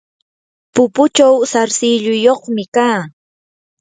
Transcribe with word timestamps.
pupuchaw 0.73 1.33
sarsilluyuqmi 1.51 2.63
kaa. 2.75 2.99